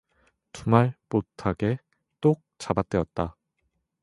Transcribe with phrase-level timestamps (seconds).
[0.51, 1.77] 두말 못 하게
[2.21, 3.35] 똑 잡아떼었다.